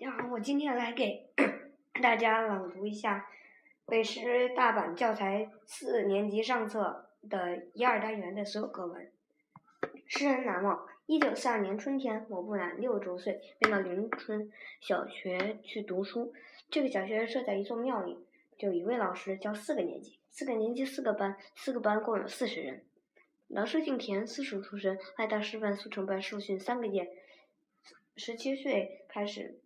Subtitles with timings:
[0.00, 1.28] 大家好，我今天来给
[2.00, 3.28] 大家朗读一下
[3.84, 9.10] 北师大版教材四年级上册的一二单元的所有课文。
[10.06, 10.86] 诗人难忘。
[11.06, 14.48] 一九四二年春天，我不满六周岁，便到邻村
[14.80, 16.32] 小学去读书。
[16.70, 18.24] 这个小学设在一座庙里，
[18.56, 22.84] 就一位老师教四个年级，四个年级四个班，四个班共有四十人。
[23.48, 27.08] 老师姓田，私塾出身，爱到师范速成班受训三个月，
[28.14, 29.58] 十七岁开始。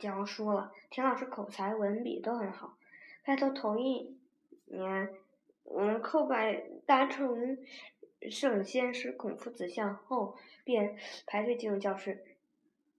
[0.00, 2.76] 教书了，田老师口才、文笔都很好。
[3.22, 4.16] 开头头一
[4.64, 5.10] 年，
[5.62, 7.58] 我们，叩拜大成
[8.30, 12.24] 圣先师孔夫子像后，便排队进入教室。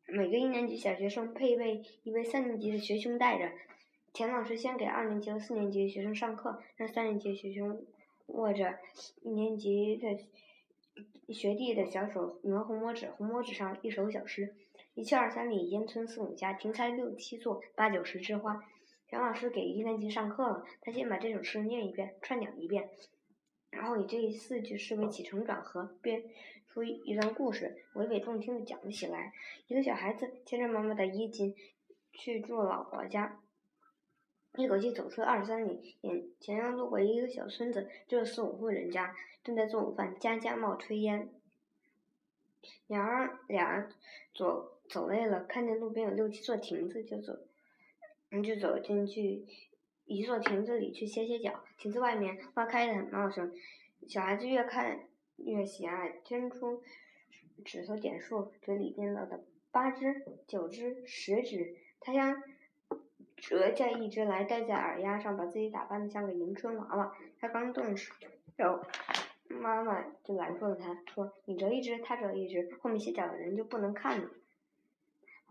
[0.06, 3.52] 每个一年级小学生配备一位三年级的学兄带着。
[4.14, 7.84] 田老师先给二年级和四年级的学生上课，让三年级的学生
[8.28, 8.78] 握着
[9.22, 14.54] 一年级的学弟的小手，描红墨纸，红墨纸上一首小诗。
[14.94, 18.62] 一去二三里，烟村四五家，亭台六七座，八九十枝花。
[19.10, 22.90] 杨老师给一年级上课了，他先把这首诗念一遍，串讲一遍，
[23.70, 26.24] 然后以这四句诗为起承转合，编
[26.68, 29.32] 出一段故事，娓娓动听的讲了起来。
[29.68, 31.56] 一个小孩子牵着妈妈的衣襟
[32.12, 33.40] 去住姥姥家，
[34.58, 41.30] 一口气走出二三里，眼前要路过一个小村子，只有四五户人家，正在做午饭，家家冒炊烟。
[42.88, 43.90] 娘儿俩
[44.34, 44.78] 左。
[44.92, 47.40] 走累了，看见路边有六七座亭子，就走，
[48.30, 49.46] 嗯就走进去
[50.04, 51.64] 一座亭子里去歇歇脚。
[51.78, 53.54] 亭子外面花开的很茂盛，
[54.06, 55.00] 小孩子越看
[55.38, 56.84] 越喜爱，伸出
[57.64, 59.40] 指头点数，嘴里边唠叨
[59.72, 61.78] 八只、九只、十只。
[62.02, 62.44] 他想
[63.38, 67.16] 折下一只来戴在耳丫上，把自己打扮的像个迎春娃娃。
[67.40, 68.14] 他刚动手，
[69.48, 74.30] 妈妈就拦住了他，说：“你折一只，他折一只，后面歇脚的人就不能看了。”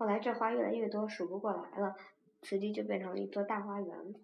[0.01, 1.95] 后来这花越来越多，数不过来了，
[2.41, 4.15] 此地就变成了一座大花园。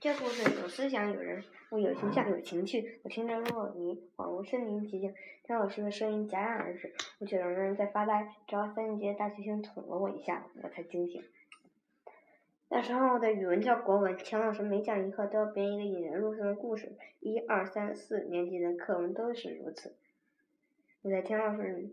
[0.00, 2.98] 这故事有思想，有人物，有形象，有情趣。
[3.04, 5.14] 我听着若迷，恍如身临其境。
[5.44, 8.24] 张老师的声音戛然而止，我却仍然在发呆。
[8.48, 11.22] 直到三年级的大学生捅了我一下，我才惊醒。
[12.68, 16.96] 那时候的语文叫国文，钱老师每讲一课都要编一个引人入胜的故事。
[17.20, 19.94] 一二三四年级的课文都是如此。
[21.02, 21.90] 我在田老师。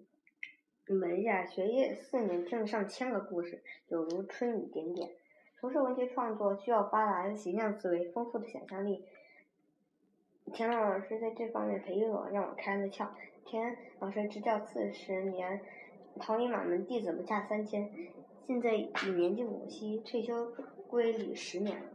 [0.93, 5.09] 门下学业四年听了上千个故事，有如春雨点点。
[5.59, 9.05] 从事文学创作需要发达的形象思维、丰富的想象力。
[10.51, 13.07] 田老师在这方面培育我，让我开了窍。
[13.45, 15.61] 田老师执教四十年，
[16.19, 17.89] 桃李满门，弟子不下三千。
[18.47, 20.51] 现在已年近古稀，退休
[20.87, 21.85] 归里十年了。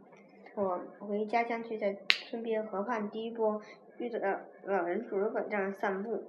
[0.55, 3.61] 我回家乡去，在村边河畔第一波
[3.97, 4.19] 遇到
[4.63, 6.23] 老人拄着拐杖散步，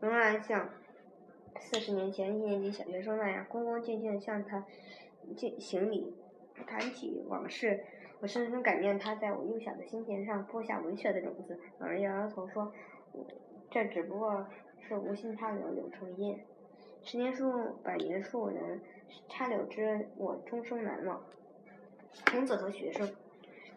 [0.00, 0.68] 仍然像。
[1.58, 4.64] 四十年前，一年级小学生那样恭恭敬敬向他
[5.36, 6.14] 敬行礼，
[6.66, 7.84] 谈起往事，
[8.20, 11.58] 我深深感念他在我幼小的心田上播下文学的种子。
[11.78, 12.72] 老人摇摇头说
[13.70, 14.46] ：“这只不过
[14.86, 16.38] 是无心插柳柳成荫，
[17.02, 18.80] 十年树木，百年树人
[19.28, 21.22] 插柳之恩，我终生难忘。”
[22.30, 23.08] 孔子和学生，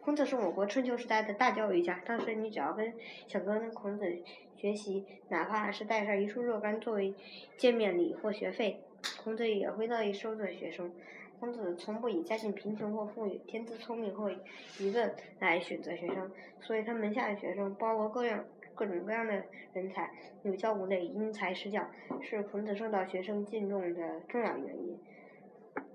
[0.09, 2.02] 孔子是我国春秋时代的大教育家。
[2.03, 2.92] 当时你只要跟
[3.28, 4.18] 想跟孔子。
[4.58, 7.14] 学习，哪怕是带上一束若干作为
[7.58, 8.81] 见面礼或学费，
[9.24, 10.92] 孔子也会乐意收的学生。
[11.40, 14.31] 孔子从不以家境贫穷或富裕、天资聪明或
[14.80, 18.44] 愚笨来选择学生，所以他门下的学生包罗各样、
[18.74, 19.44] 各种各样的
[19.74, 20.12] 人才，
[20.42, 21.88] 有教无类，因材施教，
[22.19, 25.00] 是孔子受到学生敬重的重要原因。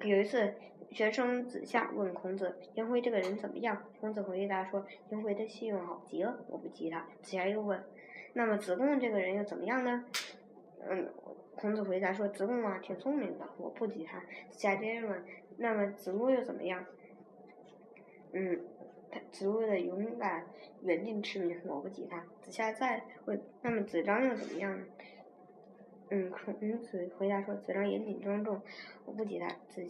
[0.02, 0.54] 有一次，
[0.90, 7.82] 学生子夏问孔子：“颜回这个人怎么样？”孔子回答说：“颜回的信用好极了，我不及他。”子夏又问。
[8.32, 10.04] 那么子贡这个人又怎么样呢？
[10.88, 11.08] 嗯，
[11.56, 15.24] 孔子回答说：“子贡啊，挺聪明的，我不及他。”子夏接着问
[15.58, 16.84] ：“那么子路又怎么样？”
[18.32, 18.60] 嗯，
[19.10, 20.44] 他子路的勇敢，
[20.82, 22.24] 远近驰名，我不及他。
[22.42, 24.78] 子夏再问：“那么子张又怎么样？”
[26.16, 28.62] 嗯，孔子回答说：“子张严谨庄重，
[29.04, 29.84] 我不及他。”子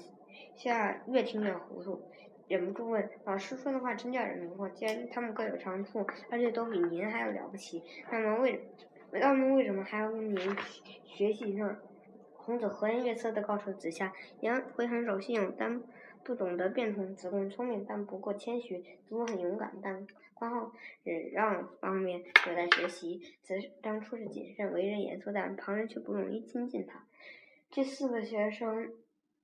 [0.57, 2.01] 夏越听越糊涂。
[2.49, 4.73] 忍不住问：“老师说的话真叫人迷惑。
[4.73, 8.67] 既然他们各有长处，而且都比您还要了不起，那么为，
[9.21, 10.57] 他们为什么还要跟您
[11.05, 11.77] 学习呢？”
[12.39, 14.11] 孔子和颜悦色地告诉子夏
[14.41, 15.83] ：“颜回很守信用，但
[16.25, 20.73] 不懂得变通；子贡聪明，但不够谦虚；子路很勇敢，但宽厚
[21.03, 27.07] 忍让方面有待学习；子张处事谨慎，为人严肃，但旁人却不容易亲近他。”
[27.71, 28.93] 这四个学生，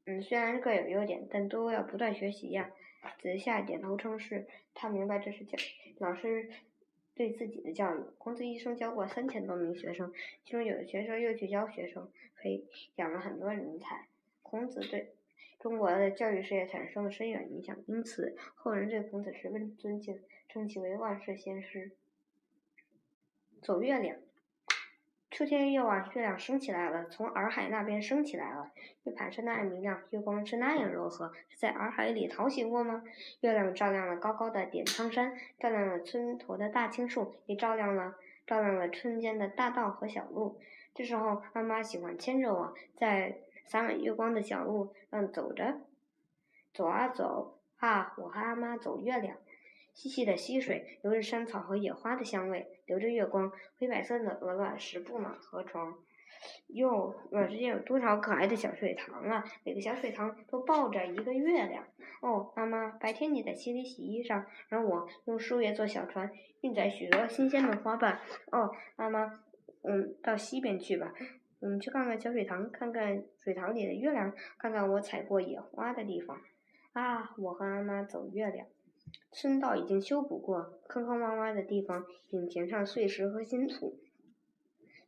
[0.07, 2.71] 嗯，虽然各有优点，但都要不断学习呀。
[3.21, 5.59] 子夏点头称是，他明白这是教
[5.99, 6.49] 老师
[7.15, 8.01] 对自己的教育。
[8.19, 10.13] 孔子一生教过三千多名学生，
[10.45, 12.65] 其中有的学生又去教学生，培
[12.97, 14.07] 养了很多人才。
[14.43, 15.15] 孔子对
[15.61, 20.19] 中国的教育事业产生了深远影响，因此后人对孔子十分尊敬，
[20.49, 21.93] 称其为万世先师。
[23.61, 24.17] 走月亮。
[25.31, 28.73] 秋天夜晚，月亮升起来了，从洱海那边升起来了。
[29.05, 33.05] 月盘是那样明亮，月光是那样柔和，是在洱海里淘洗过吗？
[33.41, 38.17] 月亮照亮了高高的点苍山，照亮了村头的大青树，也照亮了
[38.47, 40.59] 照亮了村间的大道和小路。
[40.95, 43.37] 这时候，妈妈喜欢牵着我，在
[43.71, 45.81] 洒满月光的小路上走着，
[46.75, 49.37] 走啊走啊，我和阿妈走月亮。
[49.95, 53.53] 细细的溪水，流着山草和野花的香味，流着月光。
[53.79, 55.97] 灰白色的鹅卵石布满河床，
[56.67, 59.45] 哟，我之间有多少可爱的小水塘啊！
[59.63, 61.85] 每个小水塘都抱着一个月亮。
[62.23, 66.29] 哦，妈妈，白天你在溪里洗衣裳，而我用树叶做小船，
[66.63, 68.19] 运载许多新鲜的花瓣。
[68.51, 69.41] 哦，妈妈，
[69.83, 71.13] 嗯，到西边去吧，
[71.61, 76.41] 我们去看看小水塘，看看水塘里的月亮，看看我采过野花的地方。
[76.93, 78.67] 啊，我和阿妈走月亮。
[79.31, 83.99] 村道已经修补过，坑坑洼洼的地方已经填上碎石和新土，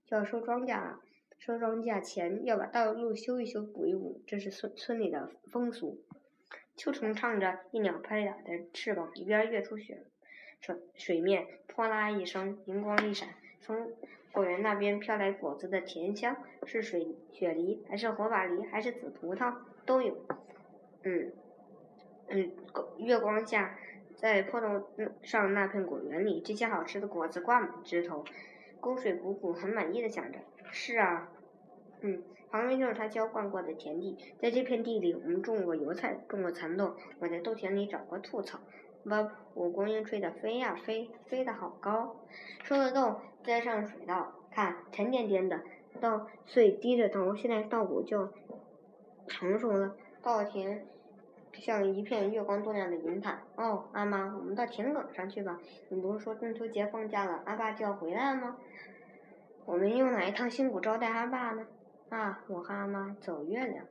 [0.08, 1.00] 要收庄稼了。
[1.38, 6.00] 收庄稼前要把道路修一修、补一补，这是村村里的风俗。
[6.76, 10.04] 秋虫唱着，一鸟拍打着翅膀，一边跃出雪
[10.60, 13.28] 水水面，哗啦一声，银光一闪，
[13.60, 13.90] 从
[14.32, 16.36] 果园那边飘来果子的甜香，
[16.66, 20.16] 是水雪梨，还是火把梨，还是紫葡萄，都有。
[21.04, 21.30] 嗯
[22.28, 22.50] 嗯，
[22.98, 23.78] 月光下。
[24.16, 24.86] 在坡头
[25.22, 28.24] 上那片果园里，这些好吃的果子挂满枝头。
[28.78, 30.38] 沟水汩汩，很满意的想着
[30.70, 31.28] ：“是啊，
[32.02, 34.16] 嗯，旁边就是他浇灌过的田地。
[34.38, 36.94] 在这片地里，我们种过油菜，种过蚕豆。
[37.18, 38.60] 我在豆田里找过兔草。
[39.04, 42.14] 把蒲公英吹得飞呀飞，飞得好高。
[42.62, 45.60] 收了豆，栽上水稻，看，沉甸甸的
[46.00, 47.34] 稻穗低着头。
[47.34, 48.32] 现在稻谷就
[49.26, 50.86] 成熟了，稻田。”
[51.54, 53.42] 像一片月光多亮的银盘。
[53.56, 55.60] 哦，阿妈，我们到田埂上去吧。
[55.90, 58.56] 你不是说中秋节放假了，阿爸就要回来了吗？
[59.66, 61.66] 我们用哪一趟辛苦招待阿爸呢？
[62.08, 63.84] 啊，我和阿妈走月亮。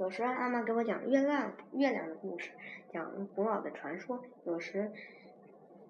[0.00, 2.50] 有时阿妈给我讲月亮月亮的故事，
[2.92, 4.90] 讲古老的传说；有时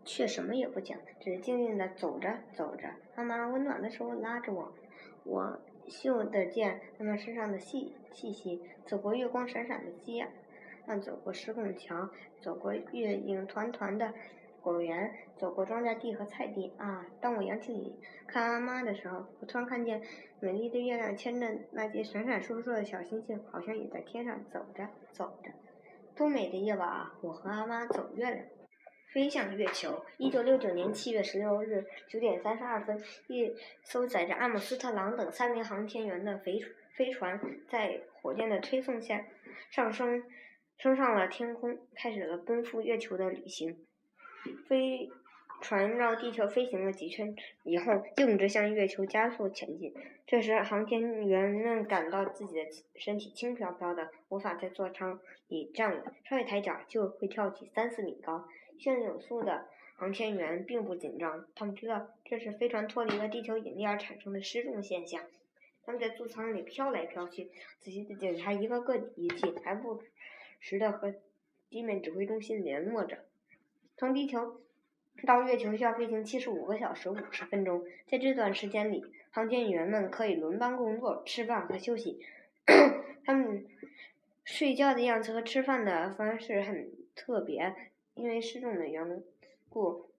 [0.09, 2.89] 却什么也不讲，只是静静的走着走着。
[3.15, 4.73] 阿妈温暖的手拉着我，
[5.25, 5.61] 我。
[5.87, 10.27] 嗅得见他们身上的气气息，走过月光闪闪的街，
[10.87, 12.11] 岸，走过石拱桥，
[12.43, 14.13] 走过月影团团的
[14.61, 16.75] 果园，走过庄稼地和菜地。
[16.77, 17.07] 啊！
[17.23, 17.91] 当我仰起脸
[18.27, 20.03] 看阿妈的时候，我突然看见
[20.41, 25.51] 美丽的月亮牵着那些闪闪烁烁的小星星，好像也在天上走着走着。
[26.15, 27.15] 多美的夜晚啊！
[27.23, 28.45] 我和阿妈走月亮。
[29.19, 30.05] 飞向月球。
[30.17, 36.63] 一九六九年七月十六日九点三十二分，一艘载着阿姆斯特朗等三名航天员的飞
[36.95, 39.27] 飞船在火箭的推送下
[39.71, 40.23] 上升，
[40.77, 43.85] 升上了天空，开始了奔赴月球的旅行。
[44.69, 45.11] 飞
[45.61, 47.35] 船绕地球飞行了几圈
[47.65, 49.93] 以后，径直向月球加速前进。
[50.29, 55.19] 这时，航天员们感到自己的身体轻飘飘的，无法在座舱
[55.49, 58.47] 里站稳，稍一抬脚就会跳起三四米高。
[58.79, 59.67] 性有素的
[59.97, 65.23] 航天员并不紧张，他们知道这是飞船脱离了地球引力而产生的失重现象。
[65.85, 70.03] 他们在座舱里飘来飘去，仔细的检查一个个仪器，还不
[70.61, 71.15] 时的和
[71.71, 73.19] 地面指挥中心联络着。
[73.97, 74.61] 从地球
[75.27, 82.21] 到月球需要飞行七十五个小时五十分钟，在这段时间里，航天员们可以轮班工作、吃饭和休息。
[83.25, 83.67] 他们
[84.45, 87.75] 睡觉的样子和吃饭的方式很特别。
[88.19, 89.23] 因为失重的缘
[89.69, 90.11] 故，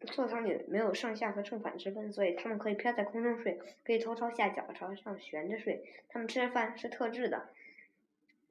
[0.00, 5.84] 座舱里没有上下和正反之分，所以他们可以飘在空中睡，可以头朝下脚朝上悬着睡。
[6.08, 7.48] 他们吃的饭是特制的，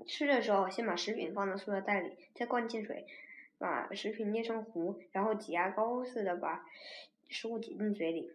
[0.07, 3.05] 吃的时候先把食品放到塑料袋里，再灌进水，
[3.57, 6.65] 把食品捏成糊，然后挤牙膏似的把
[7.27, 8.31] 食物挤进嘴里。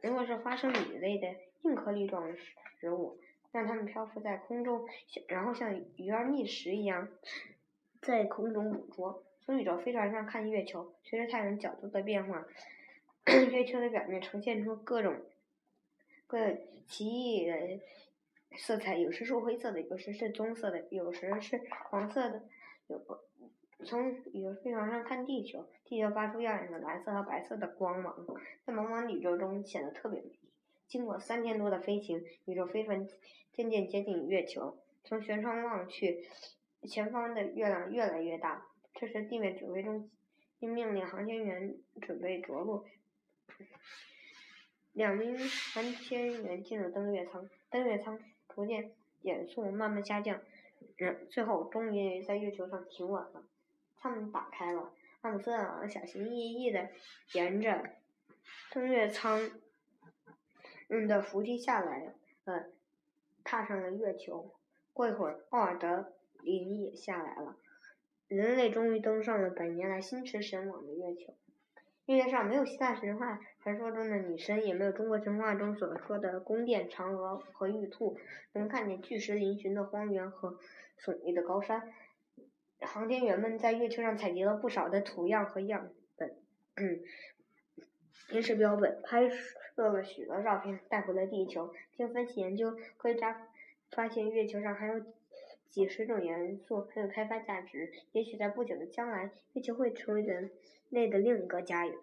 [0.00, 2.32] 如果是花生米类的硬颗粒状
[2.78, 3.18] 食物，
[3.50, 4.86] 让它们漂浮在空中，
[5.26, 7.08] 然后像鱼儿觅食一样
[8.00, 9.24] 在空中捕捉。
[9.46, 12.46] 从宇宙飞船上看月球，随着太阳角度的变化，
[13.50, 15.16] 月球的表面呈现出各种
[16.26, 16.38] 各
[16.86, 17.80] 奇异的
[18.56, 21.60] 色彩，有时是灰色的，有时是棕色的，有时是
[21.90, 22.42] 黄色的。
[22.86, 22.98] 有
[23.84, 28.26] 从宇宙飞船上看地球，地球发出耀眼的蓝色和白色的光芒，
[28.64, 30.38] 在茫茫宇宙中显得特别美丽。
[30.86, 33.06] 经过三天多的飞行，宇宙飞船
[33.52, 34.78] 渐渐接近月球。
[35.02, 36.26] 从舷窗望去，
[36.88, 38.66] 前方的月亮越来越大。
[38.94, 40.08] 这时，地面指挥中
[40.58, 42.86] 心命令航天员准备着陆。
[44.92, 45.36] 两名
[45.74, 50.40] 航天员进入登月舱，登月舱逐渐减速，慢慢下降。
[51.28, 53.44] 最后终于在月球上停稳了。
[53.96, 56.90] 舱门打开了，阿姆斯特朗小心翼翼地
[57.32, 57.96] 沿着
[58.70, 59.50] 登月舱
[60.88, 62.66] 嗯的扶梯下来，呃，
[63.42, 64.54] 踏上了月球。
[64.92, 67.56] 过一会儿，奥尔德林也下来了。
[68.28, 71.34] 人类终于登上了百年来心驰神往的月球。
[72.06, 78.18] 月球上没有希腊神话传说中的女神，也没有中国神话中所说的宫殿、嫦娥和玉兔。
[78.52, 80.58] 能看见巨石嶙峋的荒原和
[81.00, 81.92] 耸立的高山。
[82.80, 85.88] 航天员们在月球上采集了不少的图样和样
[86.18, 86.36] 本，
[86.76, 87.00] 嗯，
[88.28, 91.72] 临时标本，拍摄了许多照片，带回了地球。
[91.96, 93.48] 经分析研究，科学家
[93.92, 95.00] 发现月球上还有
[95.74, 97.90] 几十种元素很有开发价值。
[98.12, 100.52] 也许在不久的将来，月球会成为人
[100.88, 101.96] 类的另一个家园。